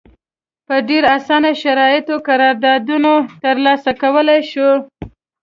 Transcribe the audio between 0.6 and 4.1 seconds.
په ډېر اسانه شرایطو قراردادونه ترلاسه